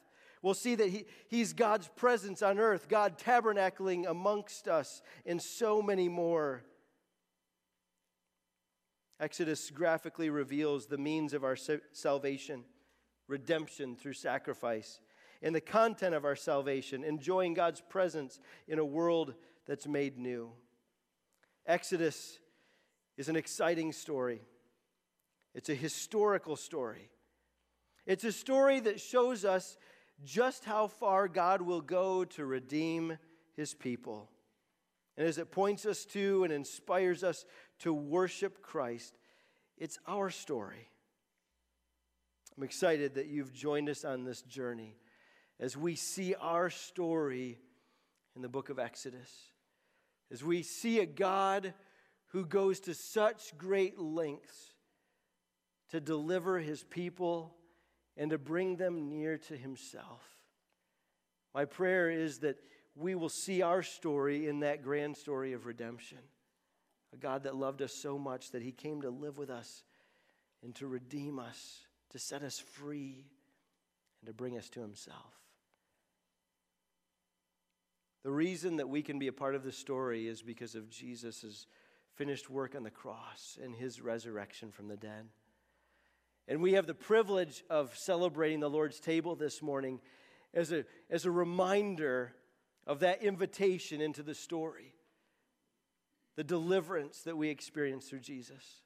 [0.41, 5.81] We'll see that he, He's God's presence on earth, God tabernacling amongst us, and so
[5.81, 6.63] many more.
[9.19, 11.57] Exodus graphically reveals the means of our
[11.91, 12.63] salvation,
[13.27, 15.01] redemption through sacrifice
[15.41, 19.35] and the content of our salvation, enjoying God's presence in a world
[19.65, 20.51] that's made new.
[21.65, 22.39] Exodus
[23.17, 24.41] is an exciting story.
[25.53, 27.09] It's a historical story.
[28.05, 29.77] It's a story that shows us
[30.23, 33.17] just how far God will go to redeem
[33.55, 34.29] his people.
[35.17, 37.45] And as it points us to and inspires us
[37.79, 39.17] to worship Christ,
[39.77, 40.89] it's our story.
[42.57, 44.97] I'm excited that you've joined us on this journey
[45.59, 47.59] as we see our story
[48.35, 49.29] in the book of Exodus,
[50.31, 51.73] as we see a God
[52.27, 54.73] who goes to such great lengths
[55.89, 57.55] to deliver his people
[58.15, 60.21] and to bring them near to himself.
[61.53, 62.57] My prayer is that
[62.95, 66.19] we will see our story in that grand story of redemption.
[67.13, 69.83] A God that loved us so much that he came to live with us
[70.63, 71.79] and to redeem us,
[72.11, 73.25] to set us free,
[74.21, 75.38] and to bring us to himself.
[78.23, 81.67] The reason that we can be a part of the story is because of Jesus'
[82.15, 85.29] finished work on the cross and his resurrection from the dead.
[86.47, 90.01] And we have the privilege of celebrating the Lord's table this morning
[90.53, 92.33] as a, as a reminder
[92.85, 94.93] of that invitation into the story,
[96.35, 98.81] the deliverance that we experience through Jesus.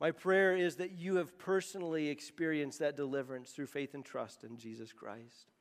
[0.00, 4.58] My prayer is that you have personally experienced that deliverance through faith and trust in
[4.58, 5.52] Jesus Christ.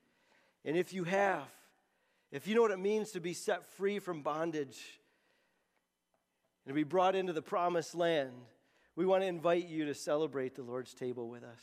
[0.65, 1.47] And if you have,
[2.31, 4.99] if you know what it means to be set free from bondage
[6.65, 8.33] and to be brought into the promised land,
[8.95, 11.61] we want to invite you to celebrate the Lord's table with us.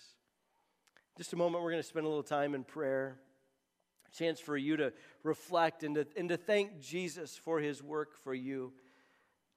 [1.16, 3.18] Just a moment, we're going to spend a little time in prayer.
[4.08, 8.16] A chance for you to reflect and to, and to thank Jesus for his work
[8.22, 8.72] for you.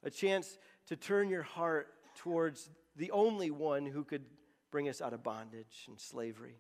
[0.04, 4.26] A chance to turn your heart towards the only one who could
[4.72, 6.58] bring us out of bondage and slavery.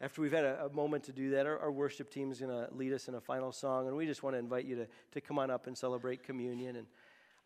[0.00, 2.50] After we've had a, a moment to do that, our, our worship team is going
[2.50, 4.86] to lead us in a final song, and we just want to invite you to,
[5.12, 6.76] to come on up and celebrate communion.
[6.76, 6.86] And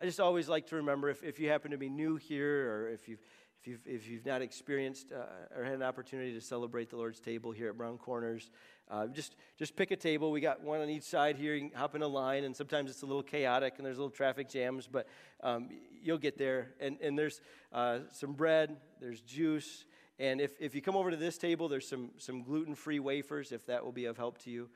[0.01, 2.89] I just always like to remember if, if you happen to be new here or
[2.89, 3.21] if you've,
[3.61, 7.19] if you've, if you've not experienced uh, or had an opportunity to celebrate the Lord's
[7.19, 8.51] table here at Brown Corners,
[8.91, 10.31] uh, just, just pick a table.
[10.31, 11.55] We got one on each side here.
[11.55, 14.11] You can hop in a line, and sometimes it's a little chaotic and there's little
[14.11, 15.07] traffic jams, but
[15.43, 15.69] um,
[16.03, 16.71] you'll get there.
[16.81, 17.41] And, and there's
[17.73, 19.85] uh, some bread, there's juice,
[20.19, 23.53] and if, if you come over to this table, there's some, some gluten free wafers,
[23.53, 24.69] if that will be of help to you.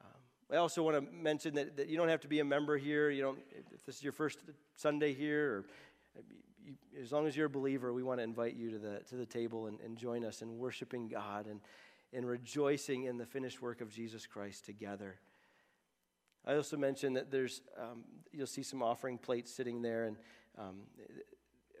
[0.00, 0.20] Um,
[0.52, 3.10] I also want to mention that, that you don't have to be a member here.
[3.10, 4.40] You don't, if this is your first
[4.76, 5.64] Sunday here, or
[6.64, 9.16] you, as long as you're a believer, we want to invite you to the, to
[9.16, 11.60] the table and, and join us in worshiping God and,
[12.12, 15.16] and rejoicing in the finished work of Jesus Christ together.
[16.46, 20.16] I also mentioned that there's, um, you'll see some offering plates sitting there, and
[20.58, 20.80] um,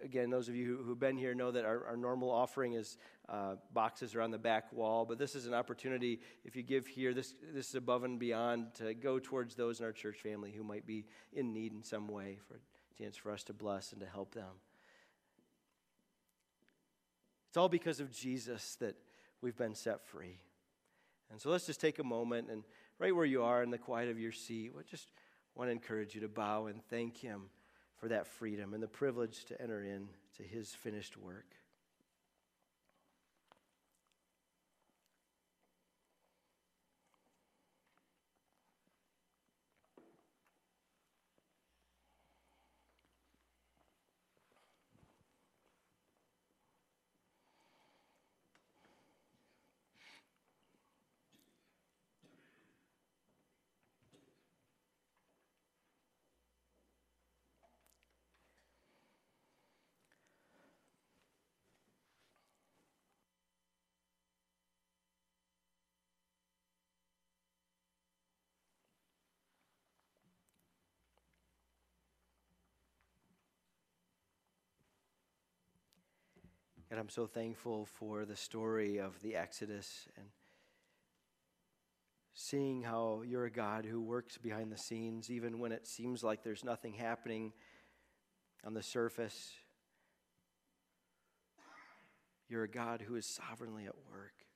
[0.04, 2.98] again, those of you who, have been here know that our, our normal offering is
[3.28, 6.86] uh, boxes are on the back wall, but this is an opportunity, if you give
[6.86, 10.52] here, this, this is above and beyond to go towards those in our church family
[10.52, 13.92] who might be in need in some way for a chance for us to bless
[13.92, 14.60] and to help them.
[17.48, 18.96] It's all because of Jesus that
[19.40, 20.38] we've been set free.
[21.30, 22.64] And so let's just take a moment and
[22.98, 25.08] right where you are in the quiet of your seat, I just
[25.54, 27.44] want to encourage you to bow and thank Him
[28.04, 31.46] for that freedom and the privilege to enter in to his finished work.
[76.94, 80.26] And I'm so thankful for the story of the Exodus and
[82.34, 86.44] seeing how you're a God who works behind the scenes, even when it seems like
[86.44, 87.52] there's nothing happening
[88.64, 89.54] on the surface.
[92.48, 94.46] You're a God who is sovereignly at work.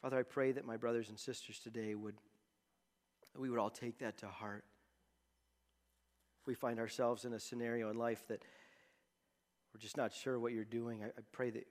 [0.00, 2.14] Father, I pray that my brothers and sisters today would,
[3.36, 4.64] we would all take that to heart.
[6.40, 8.46] If we find ourselves in a scenario in life that
[9.78, 11.64] we're just not sure what you're doing, I, I pray that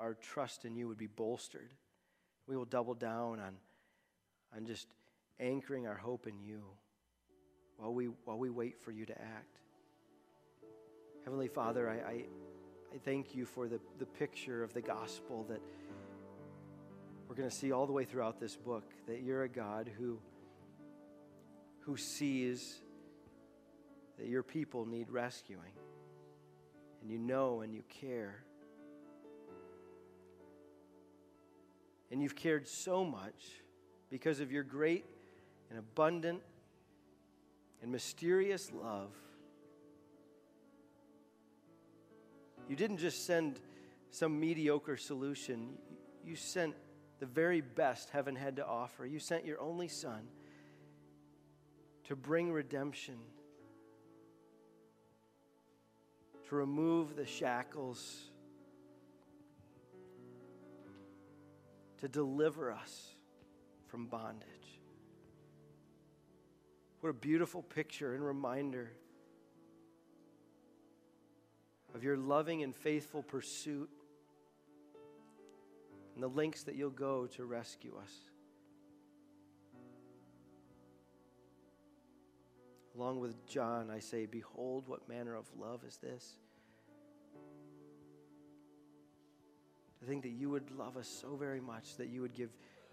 [0.00, 1.68] our trust in you would be bolstered.
[2.46, 3.56] We will double down on
[4.56, 4.86] on just
[5.38, 6.62] anchoring our hope in you
[7.76, 9.58] while we, while we wait for you to act.
[11.24, 12.24] Heavenly Father, I, I,
[12.94, 15.60] I thank you for the, the picture of the gospel that
[17.28, 20.18] we're going to see all the way throughout this book that you're a God who,
[21.80, 22.80] who sees
[24.18, 25.72] that your people need rescuing.
[27.02, 28.44] And you know and you care.
[32.10, 33.62] And you've cared so much
[34.10, 35.04] because of your great
[35.70, 36.42] and abundant
[37.82, 39.10] and mysterious love.
[42.68, 43.60] You didn't just send
[44.10, 45.70] some mediocre solution,
[46.24, 46.74] you sent
[47.18, 49.06] the very best heaven had to offer.
[49.06, 50.22] You sent your only Son
[52.04, 53.16] to bring redemption,
[56.52, 58.24] to remove the shackles,
[61.96, 63.14] to deliver us
[63.86, 64.82] from bondage.
[67.00, 68.92] What a beautiful picture and reminder
[71.94, 73.88] of your loving and faithful pursuit
[76.12, 78.12] and the lengths that you'll go to rescue us.
[82.96, 86.36] Along with John, I say, Behold, what manner of love is this?
[90.00, 92.50] To think that you would love us so very much that you would give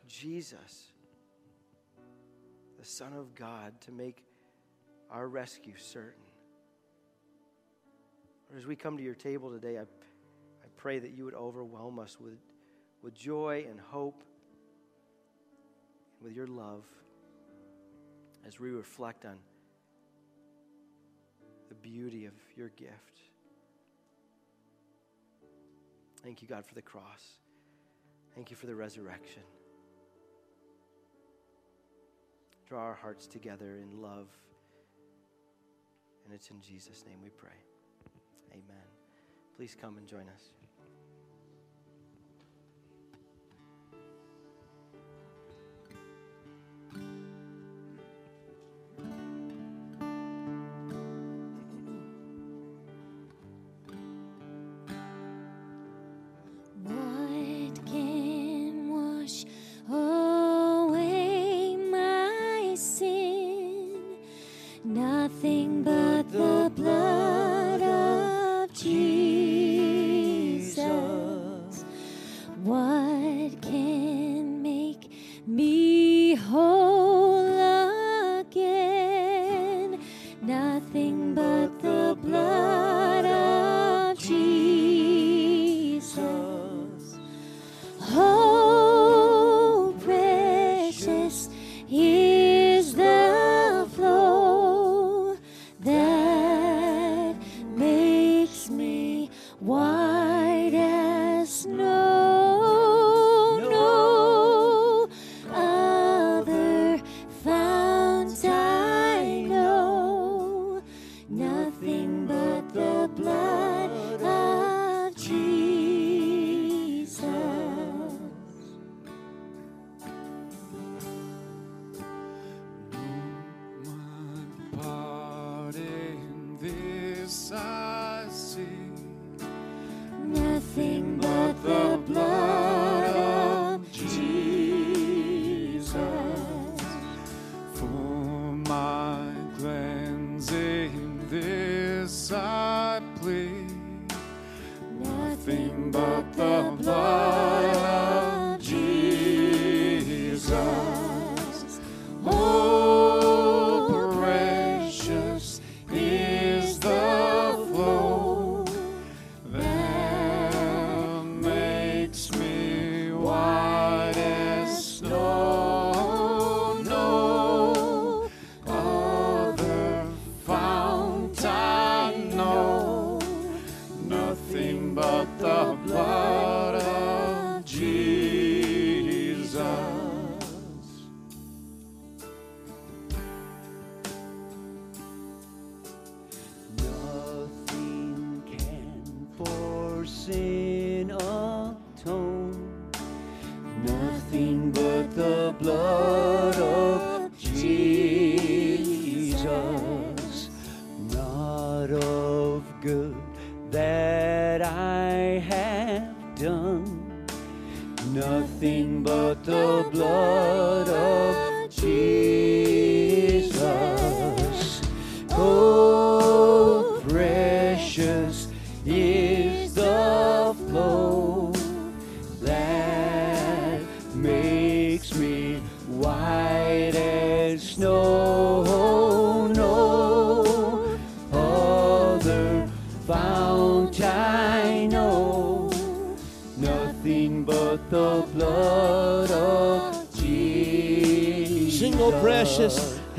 [0.07, 0.91] Jesus,
[2.77, 4.23] the Son of God, to make
[5.09, 6.23] our rescue certain.
[8.55, 12.17] As we come to your table today, I, I pray that you would overwhelm us
[12.19, 12.39] with,
[13.01, 14.23] with joy and hope,
[16.21, 16.85] with your love,
[18.47, 19.37] as we reflect on
[21.81, 23.19] beauty of your gift.
[26.23, 27.37] Thank you, God, for the cross.
[28.35, 29.43] Thank you for the resurrection.
[32.69, 34.27] draw our hearts together in love.
[36.23, 37.49] And it's in Jesus' name we pray.
[38.51, 38.87] Amen.
[39.57, 40.58] Please come and join us.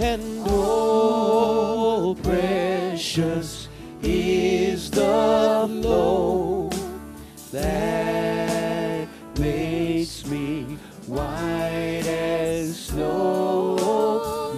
[0.02, 3.68] And oh, precious
[4.02, 6.70] is the flow
[7.52, 9.06] that
[9.38, 10.62] makes me
[11.06, 13.76] white as snow.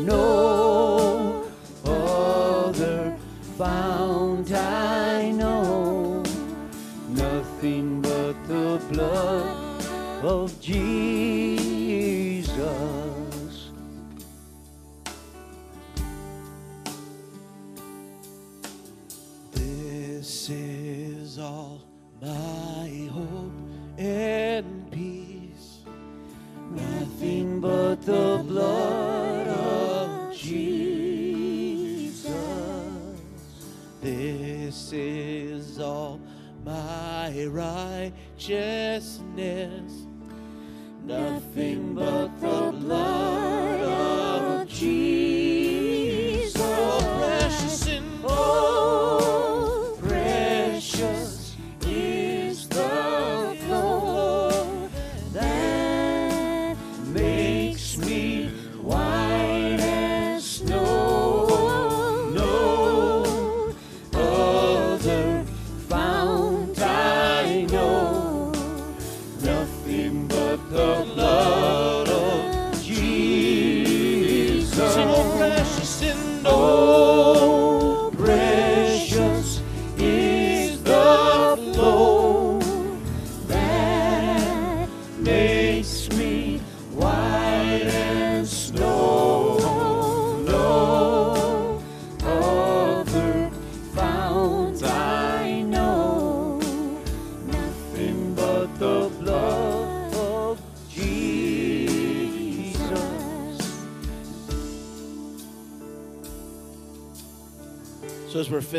[0.05, 1.45] No
[1.85, 3.17] other
[3.59, 6.23] fount I know,
[7.09, 9.85] nothing but the blood
[10.25, 11.12] of Jesus.
[37.47, 38.13] Righteousness.
[41.05, 42.62] Nothing but the
[70.83, 71.22] the blood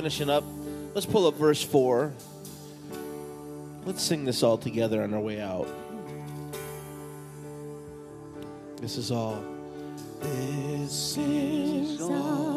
[0.03, 0.43] finishing up,
[0.93, 2.11] let's pull up verse 4.
[3.85, 5.65] Let's sing this all together on our way out.
[8.81, 9.41] This is all.
[10.19, 12.52] This is all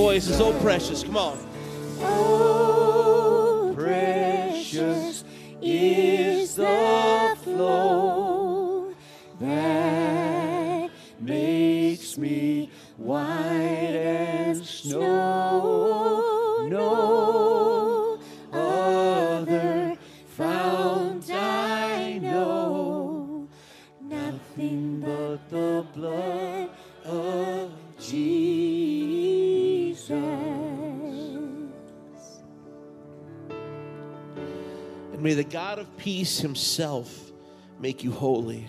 [0.00, 0.40] The voices.
[0.40, 1.04] Oh, precious.
[1.04, 1.49] Come on.
[36.00, 37.30] Peace himself
[37.78, 38.66] make you holy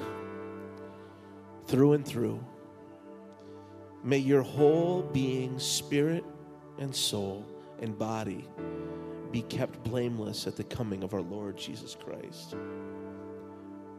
[1.66, 2.44] through and through.
[4.04, 6.26] May your whole being, spirit
[6.78, 7.46] and soul
[7.80, 8.46] and body
[9.32, 12.56] be kept blameless at the coming of our Lord Jesus Christ.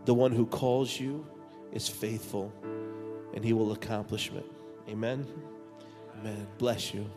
[0.04, 1.26] The one who calls you
[1.72, 2.52] is faithful,
[3.32, 4.44] and He will accomplish it.
[4.90, 5.26] Amen.
[6.18, 6.46] Amen.
[6.58, 7.10] Bless you.